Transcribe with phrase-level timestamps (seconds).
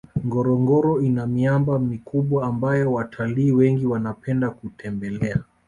[0.25, 5.43] ngorongoro ina miamba mikubwa ambayo watalii wengi wanapenda kutembelea